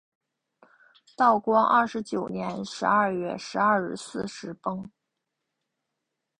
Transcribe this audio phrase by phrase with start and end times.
[1.15, 4.89] 道光二十九年十二月十二日巳时崩。